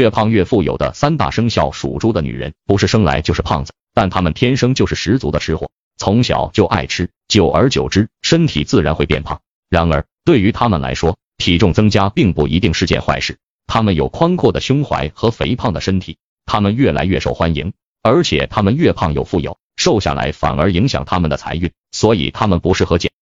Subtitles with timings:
[0.00, 9.42] 越胖越富有的三大生肖属猪的女人不是生来就是胖子但她们天生就是十足的吃货从小就爱吃久而久之身体自然会变胖。
[9.68, 13.36] 然而对于她们来说体重增加并不一定是件坏事
[13.66, 23.12] 她们有宽阔的胸怀和肥胖的身体她们越来越受欢迎而且她们越胖又富有瘦下来反而影响她们的财运所以她们不适合减。